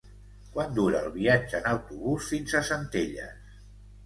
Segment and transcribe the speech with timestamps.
[0.53, 3.57] Quant dura el viatge en autobús fins a Centelles?